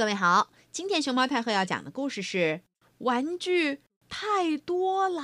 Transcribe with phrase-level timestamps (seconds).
[0.00, 2.62] 各位好，今天熊猫太后要讲的故事是
[3.00, 5.20] 《玩具太多了》，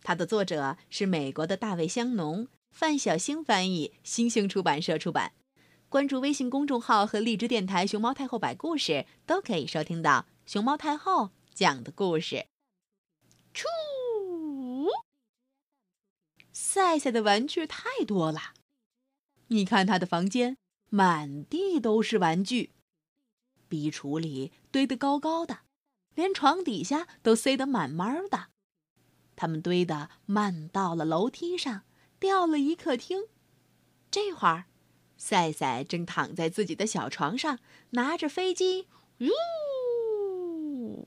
[0.00, 5.32] 它的作者是美国的大卫香农，范小星翻译，星星出版社出版。
[5.88, 12.46] 关注微信公众号和荔枝电台“熊猫太后摆故事”，都可以收听到熊猫太后讲的故事。
[13.52, 13.66] 出，
[16.52, 18.54] 赛赛的玩具太多了，
[19.48, 20.56] 你看他的房间，
[20.90, 22.70] 满地都是玩具。
[23.70, 25.60] 壁橱里堆得高高的，
[26.14, 28.48] 连床底下都塞得满满的。
[29.36, 31.84] 他们堆得漫到了楼梯上，
[32.18, 33.28] 掉了一客厅。
[34.10, 34.64] 这会儿，
[35.16, 38.88] 赛赛正躺在自己的小床上，拿着飞机，
[39.20, 41.06] 呜，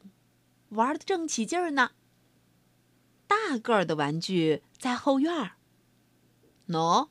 [0.70, 1.92] 玩得正起劲儿呢。
[3.28, 5.58] 大个儿的玩具在后院儿。
[6.70, 7.10] 喏，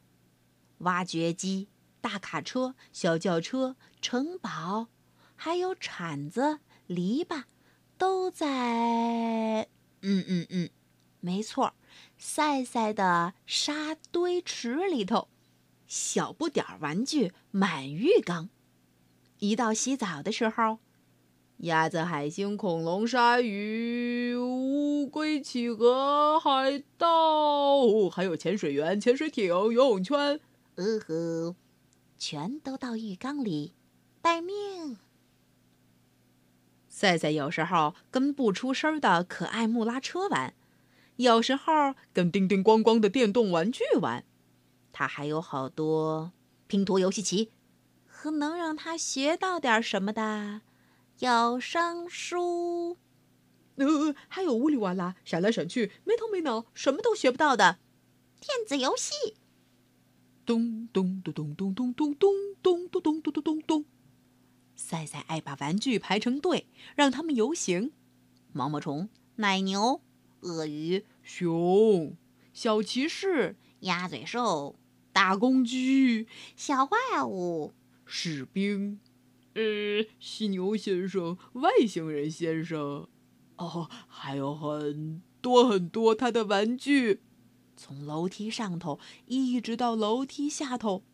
[0.79, 1.69] 挖掘机、
[2.01, 4.89] 大卡车、小轿车、城堡。
[5.45, 7.43] 还有铲子、篱笆，
[7.99, 9.67] 都在……
[10.03, 10.71] 嗯嗯嗯，
[11.19, 11.75] 没错，
[12.17, 15.27] 赛赛的沙堆池里头。
[15.89, 18.51] 小不点儿玩具满浴缸。
[19.41, 20.79] 一到洗澡的时候，
[21.57, 30.39] 鸭子、海星、恐龙、鲨鱼、乌龟、企鹅、海盗，还有潜水员、潜水艇、游泳圈，
[30.77, 31.57] 呃呵，
[32.17, 33.73] 全都到浴缸里
[34.21, 34.99] 待命。
[36.95, 40.53] 赛赛有时候跟不出声的可爱木拉车玩，
[41.17, 44.25] 有时候跟叮叮咣咣的电动玩具玩。
[44.93, 46.33] 他还有好多
[46.67, 47.51] 拼图游戏棋，
[48.07, 50.61] 和能让他学到点什么的
[51.21, 52.99] 有声书。
[53.77, 57.79] 呃，还有呜里哇啦、闪来闪去、没头没脑、什么都学不到的
[58.39, 59.35] 电子游戏。
[60.45, 63.85] 咚咚咚咚咚咚咚咚咚咚咚咚咚咚。
[64.75, 67.93] 赛赛爱把玩具排成队，让他们游行：
[68.53, 70.01] 毛毛虫、奶牛、
[70.41, 72.17] 鳄鱼、熊、
[72.53, 74.77] 小骑士、鸭嘴兽、
[75.13, 76.27] 大公鸡、
[76.57, 77.73] 小怪物、
[78.05, 78.99] 士兵、
[79.55, 79.63] 呃，
[80.19, 83.07] 犀牛先生、外星人先生。
[83.57, 87.21] 哦，还有很多很多他的玩具，
[87.77, 91.05] 从楼梯上头一直到楼梯下头，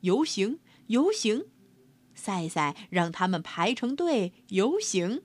[0.00, 0.58] 游行，
[0.88, 1.46] 游行。
[2.14, 5.22] 赛赛让他们排成队游行，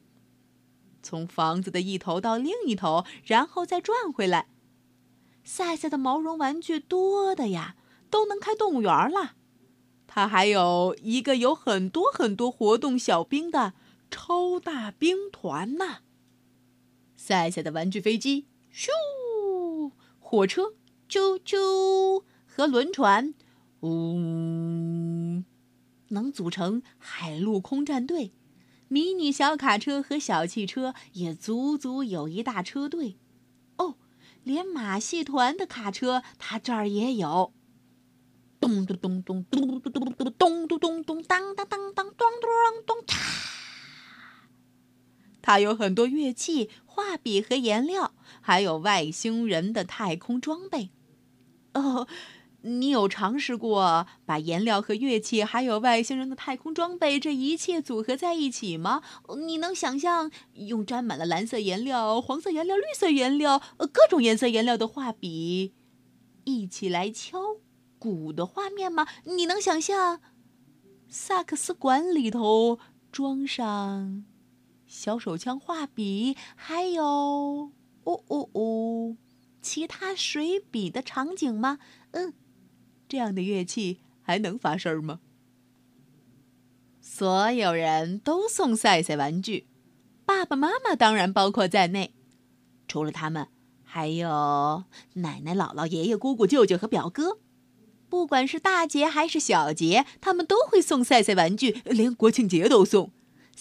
[1.02, 4.48] 从房子的一头到另一头，然后再转回来。
[5.44, 7.76] 赛赛的毛绒玩具多的呀，
[8.10, 9.36] 都能开动物园了。
[10.06, 13.74] 他还有一个有很多很多活动小兵的
[14.10, 16.00] 超大兵团呢。
[17.16, 18.90] 赛赛的玩具飞机，咻；
[20.20, 20.74] 火车，
[21.08, 23.34] 啾啾；和轮船，
[23.82, 24.69] 呜。
[26.09, 28.34] 能组成海陆空战队，
[28.88, 33.18] 迷你小卡车和小汽车也足足有一大车队。
[33.78, 33.96] 哦，
[34.44, 37.53] 连马戏团的卡车，他这儿也有。
[38.59, 43.18] 咚咚咚咚咚咚咚咚咚咚咚咚咚当当当当咚咚咚嚓！
[45.41, 50.90] 它有很多乐器、画笔和颜料，还有外星人的太空装备。
[51.74, 52.08] 哦。
[52.62, 59.02] 你有尝试过把颜料和乐器，还有外星人的太空装备这一切组合在一起吗？
[59.46, 65.74] 你能想象用沾满了蓝色颜料、黄色颜料、绿色颜料、呃各种颜色颜料的画笔
[66.44, 67.40] 一起来敲
[67.97, 69.08] 鼓的画面吗？
[69.24, 70.20] 你能想象
[71.08, 72.78] 萨克斯管里头
[73.09, 74.26] 装上
[74.86, 77.72] 小手枪、画笔，还有哦
[78.28, 79.16] 哦哦
[79.62, 81.80] 其他水笔的场景吗？
[82.12, 82.34] 嗯。
[83.09, 85.20] 这样的乐器还能发声吗？
[87.02, 89.68] 所有人都送赛赛玩具，
[90.25, 92.14] 爸爸妈妈当然包括在内。
[92.88, 93.47] 除了他们，
[93.84, 94.84] 还有
[95.14, 97.40] 奶奶、姥姥、爷爷、姑姑、舅舅和表哥。
[98.08, 103.12] 不管是大节还是小节，他们都会送赛赛玩具，连国庆节都送。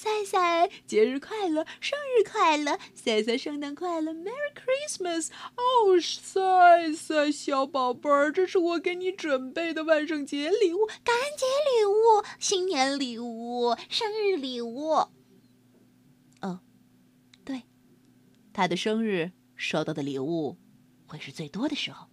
[0.01, 2.79] 赛赛，节日快乐，生日快乐！
[2.95, 5.31] 赛赛，圣诞快乐，Merry Christmas！
[5.57, 14.91] 哦，赛赛，小宝贝儿，这是我给你准备的万圣节礼物，感恩节礼物，新年礼物，生日礼物。
[16.43, 16.61] 哦，
[17.45, 17.65] 对，
[18.53, 20.59] 他的生日收到的礼物
[21.09, 22.07] 会是最多的时候。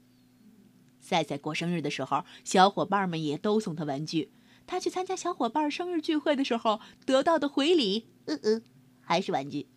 [0.99, 4.31] 赛赛过生日的时候，小伙伴们也都送他玩具。
[4.67, 8.63] 他去参加小伙伴生日聚会的时候得到的回礼，嗯嗯，
[9.01, 9.67] 还是玩具。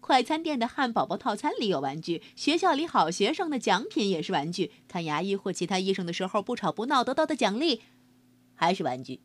[0.00, 4.72] 快餐店的汉堡包套餐里有玩具，学校里好学生的奖品也是玩具。
[4.86, 7.82] 看牙医或其他医生的时候不吵不闹得到的奖励，
[8.54, 9.20] 还是玩具。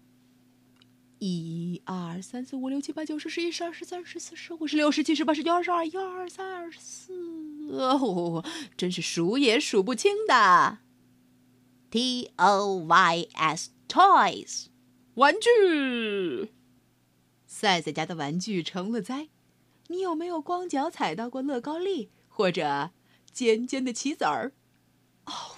[1.19, 7.13] 一二三四五六七八九十十一十二十三十四十五十六十七十八十九二十二一二三二四，
[7.71, 8.44] 哦，
[8.75, 10.80] 真是数也数不清的。
[11.89, 14.66] T O Y S toys，
[15.13, 16.51] 玩具。
[17.45, 19.30] 赛赛家的玩具成了灾。
[19.90, 22.90] 你有没有光脚踩到过乐高粒或者
[23.31, 24.54] 尖尖的棋子儿？
[25.25, 25.57] 哦，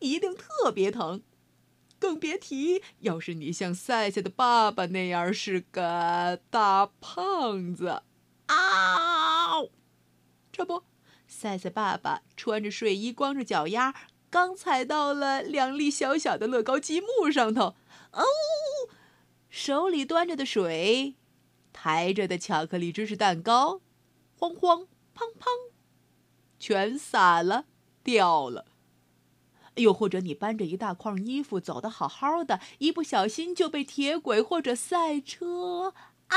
[0.00, 1.22] 一定特别疼。
[1.98, 8.02] 更别提，要是你像赛赛的爸爸那样是个大胖子，
[8.46, 9.62] 啊！
[10.52, 10.82] 这不，
[11.26, 13.94] 赛赛爸爸穿着睡衣，光着脚丫，
[14.30, 17.74] 刚踩到了两粒小小的乐高积木上头，
[18.12, 18.22] 哦，
[19.48, 21.16] 手里端着的水，
[21.72, 23.80] 抬着的巧克力芝士蛋糕，
[24.36, 25.72] 慌慌砰砰，
[26.60, 27.64] 全洒了，
[28.04, 28.66] 掉了。
[29.76, 35.94] 又或者你搬着一大筐衣服走得好好的，一不小心就被铁轨或者赛车，
[36.28, 36.36] 啊，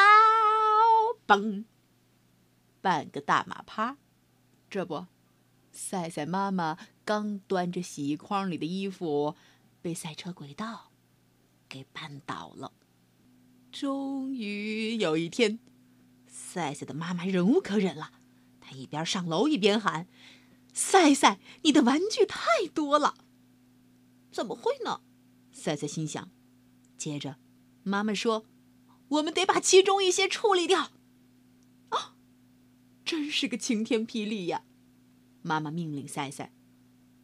[1.28, 1.66] 嘣，
[2.82, 3.98] 半个大马趴。
[4.70, 5.08] 这不，
[5.72, 9.36] 赛赛妈妈刚端着洗衣筐里的衣服，
[9.82, 10.92] 被赛车轨道
[11.68, 12.72] 给绊倒了。
[13.72, 15.60] 终于有一天，
[16.28, 18.12] 赛赛的妈妈忍无可忍了，
[18.62, 20.08] 她一边上楼一边喊
[20.74, 22.40] ：“赛赛，你的玩具太
[22.74, 23.16] 多了。”
[24.32, 25.02] 怎么会呢？
[25.52, 26.30] 赛赛心想。
[26.98, 27.38] 接着，
[27.84, 28.46] 妈妈说
[29.10, 30.92] ：“我们得把其中一些处理掉。”
[31.90, 32.16] 啊，
[33.04, 34.64] 真是个晴天霹雳呀！
[35.42, 36.54] 妈妈命令赛赛：“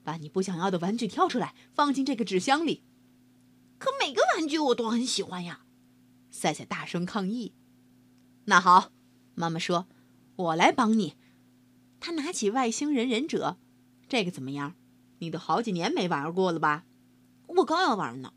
[0.03, 2.83] 把你不想要的玩具挑出来，放进这个纸箱里。”
[3.79, 5.61] 可每个玩具我都很喜欢呀！
[6.31, 7.53] 赛赛大声抗议。
[8.45, 8.91] 那好，
[9.35, 9.87] 妈妈说
[10.35, 11.15] ：“我来帮你。”
[12.01, 13.57] 他拿起外星人忍者，
[14.07, 14.75] 这个怎么样？
[15.19, 16.85] 你都好几年没玩过了吧？
[17.47, 18.33] 我刚要玩呢，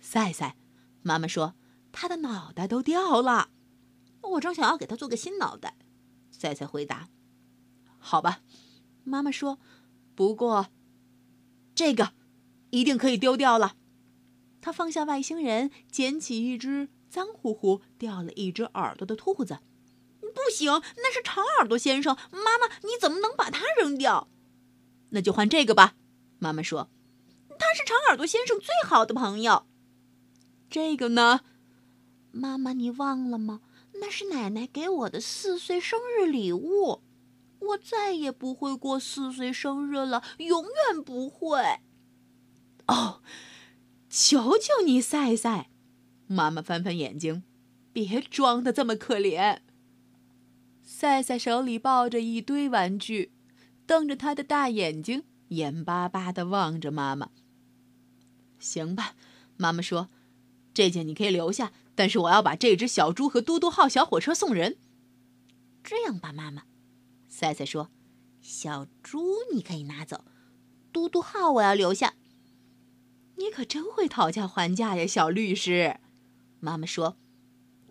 [0.00, 0.56] 赛赛，
[1.02, 1.54] 妈妈说
[1.90, 3.50] 他的脑袋都掉了，
[4.20, 5.76] 我正想要给他做个新脑袋。
[6.30, 7.08] 赛赛回答
[7.98, 8.42] ：“好吧。”
[9.04, 9.58] 妈妈说
[10.14, 10.68] ：“不过，
[11.76, 12.14] 这个
[12.70, 13.76] 一定可以丢掉了。”
[14.60, 19.58] 他放下外星人，捡起一只脏乎乎、掉了一只耳朵的兔子。
[20.20, 22.16] 不行，那是长耳朵先生。
[22.32, 24.28] 妈妈，你怎么能把它扔掉？
[25.10, 25.94] 那就换这个吧。
[26.40, 26.90] 妈妈说。
[27.58, 29.66] 他是长耳朵先生最好的朋友。
[30.68, 31.40] 这个呢，
[32.32, 33.60] 妈妈，你忘了吗？
[33.94, 37.02] 那是奶奶给我的四岁生日礼物。
[37.58, 41.80] 我再也不会过四岁生日了，永远不会。
[42.86, 43.22] 哦，
[44.08, 45.70] 求求你，赛赛！
[46.26, 47.42] 妈妈翻翻眼睛，
[47.92, 49.60] 别装的这么可怜。
[50.82, 53.32] 赛赛手里抱着一堆玩具，
[53.86, 57.30] 瞪着他的大眼睛，眼巴巴的望着妈妈。
[58.58, 59.14] 行吧，
[59.56, 60.08] 妈妈说
[60.72, 64.78] ：“这件你可以留下，但是我要把这只小猪和嘟嘟号小火车送人。”
[65.84, 66.64] 这样吧，妈妈，
[67.36, 67.90] 赛赛说
[68.40, 69.20] ：“小猪
[69.52, 70.24] 你可以拿走，
[70.90, 72.14] 嘟嘟号我要留下。”
[73.36, 76.00] 你可真会讨价还价呀，小律师。
[76.60, 77.18] 妈妈说：“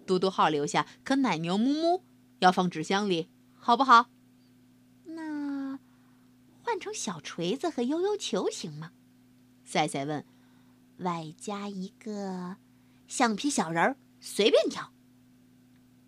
[0.08, 2.04] 嘟嘟号留下，可奶牛木木
[2.40, 4.10] 要放纸箱里，好不好？”
[5.06, 5.80] 那
[6.64, 8.94] 换成小锤子和悠悠球行吗？
[9.64, 10.26] 赛赛问。
[10.98, 12.58] 外加一个
[13.08, 14.92] 橡皮小人儿，随便挑。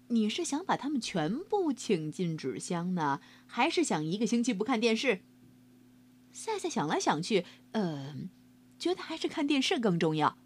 [0.09, 5.21] 你是想把他们全部请进纸箱呢，还是想一个星期不看电视？
[6.31, 8.15] 赛赛想来想去，呃，
[8.77, 10.37] 觉得还是看电视更重要。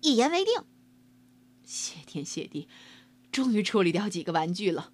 [0.00, 0.54] 一言为定。
[1.64, 2.68] 谢天谢地，
[3.30, 4.92] 终于处理掉几个玩具了。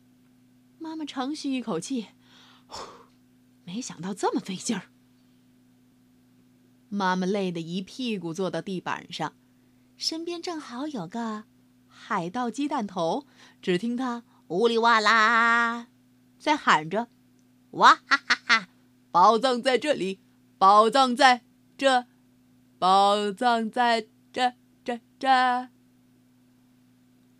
[0.78, 2.07] 妈妈长吁一口气，
[2.66, 2.83] 呼，
[3.64, 4.90] 没想到这么费劲儿。
[6.88, 9.35] 妈妈累得一屁股坐到地板上，
[9.97, 11.45] 身边正好有个
[11.97, 13.26] 海盗鸡蛋头。
[13.62, 15.88] 只听他呜里哇啦
[16.38, 17.09] 在喊着
[17.73, 18.69] ：“哇哈哈哈！
[19.11, 20.21] 宝藏在这里，
[20.59, 21.43] 宝藏在
[21.76, 22.07] 这，
[22.79, 24.53] 宝藏在这
[24.85, 25.69] 这这。”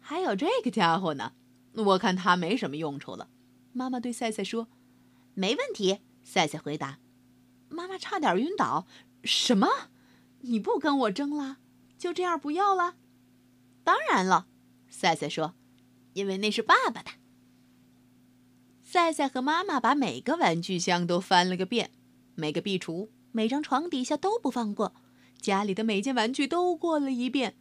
[0.01, 1.33] 还有这个家伙呢，
[1.75, 3.29] 我看他没什么用处了。
[3.73, 4.69] 妈妈对赛赛说
[5.35, 6.99] ：“没问题。”赛赛回答。
[7.69, 8.87] 妈妈差点晕倒。
[9.23, 9.69] 什么？
[10.41, 11.59] 你不跟我争了？
[11.99, 12.95] 就这样不要了？
[13.87, 14.49] 当然了，
[14.89, 15.55] 赛赛说，
[16.15, 17.13] 因为那是爸爸的。
[18.83, 21.93] 赛赛和妈妈把每个玩具箱都翻了个遍，
[22.35, 24.93] 每个壁橱、每张床底下都不放过，
[25.41, 27.57] 家里的每件玩具都过了一遍。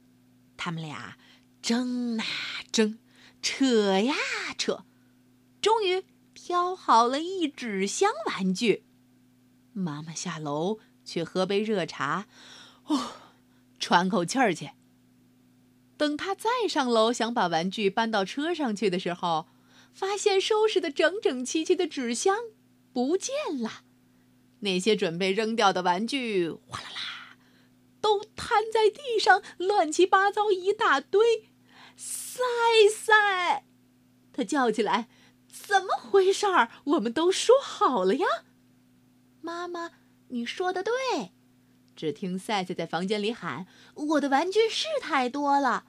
[0.58, 1.16] 他们俩
[1.62, 2.26] 争啊
[2.72, 2.98] 争，
[3.44, 4.16] 扯呀
[4.58, 4.84] 扯，
[5.62, 6.04] 终于
[6.34, 8.84] 挑好了一纸箱玩具。
[9.74, 10.80] 妈妈下楼。
[11.06, 12.26] 去喝杯热茶，
[12.88, 13.12] 哦，
[13.78, 14.72] 喘口气儿去。
[15.98, 19.48] 等他再上楼想把玩具搬到车上去的时候，
[19.94, 22.38] 发现收拾的整整齐齐的纸箱
[22.92, 23.84] 不见了，
[24.60, 27.38] 那些准备扔掉的玩具哗啦啦
[28.02, 31.50] 都摊在地上，乱七八糟一大堆。
[31.96, 32.42] 赛
[32.94, 33.66] 赛，
[34.34, 35.08] 他叫起来
[35.50, 36.70] ：“怎么回事儿？
[36.84, 38.28] 我们都说好了呀！”
[39.40, 39.92] 妈妈，
[40.28, 40.92] 你说的对。
[41.96, 45.86] 只听赛赛在房间里喊：“我的玩具是太多了，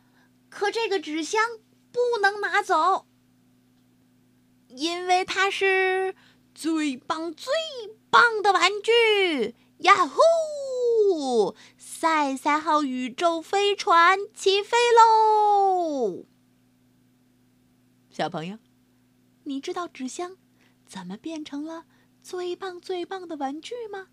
[0.48, 1.58] 可这个纸箱
[1.90, 3.06] 不能拿走，
[4.68, 6.14] 因为它是
[6.54, 7.52] 最棒最
[8.08, 11.54] 棒的玩具！”呀呼！
[11.76, 16.24] 赛赛号宇宙飞船起飞喽！
[18.08, 18.58] 小朋友，
[19.44, 20.38] 你知道纸箱
[20.86, 21.84] 怎么变成了
[22.22, 24.08] 最棒最棒的玩具吗？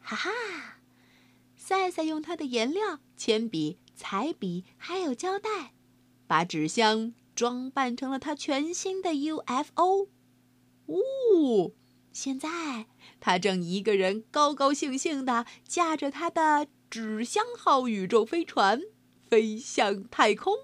[0.00, 0.75] 哈哈！
[1.68, 5.74] 赛赛用他的颜料、铅笔、彩笔还有胶带，
[6.24, 10.06] 把纸箱装扮成了他全新的 UFO。
[10.86, 11.72] 哦，
[12.12, 12.86] 现在
[13.18, 18.80] 他正一个人高高兴兴地驾着他的纸箱号宇宙飞船
[19.28, 20.54] 飞向太空，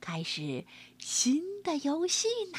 [0.00, 0.64] 开始
[0.98, 2.58] 新的游戏呢。